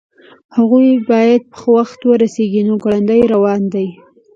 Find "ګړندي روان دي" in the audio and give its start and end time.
2.83-3.87